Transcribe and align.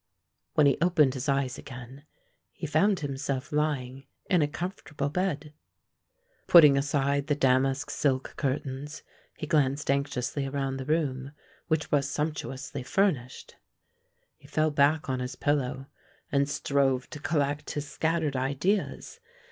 When 0.55 0.65
he 0.65 0.79
opened 0.81 1.13
his 1.13 1.29
eyes 1.29 1.59
again, 1.59 2.05
he 2.53 2.65
found 2.65 3.01
himself 3.01 3.51
lying 3.51 4.07
in 4.31 4.41
a 4.41 4.47
comfortable 4.47 5.09
bed. 5.09 5.53
Putting 6.47 6.75
aside 6.75 7.27
the 7.27 7.35
damask 7.35 7.91
silk 7.91 8.33
curtains, 8.35 9.03
he 9.37 9.45
glanced 9.45 9.91
anxiously 9.91 10.47
around 10.47 10.77
the 10.77 10.85
room, 10.85 11.33
which 11.67 11.91
was 11.91 12.09
sumptuously 12.09 12.81
furnished. 12.81 13.57
He 14.37 14.47
fell 14.47 14.71
back 14.71 15.07
on 15.07 15.19
his 15.19 15.35
pillow, 15.35 15.85
and 16.31 16.49
strove 16.49 17.07
to 17.11 17.19
collect 17.19 17.69
his 17.75 17.87
scattered 17.87 18.35
ideas. 18.35 19.19